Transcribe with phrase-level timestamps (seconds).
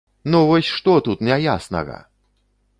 [0.35, 2.03] Ну вось, што тут няяснага?!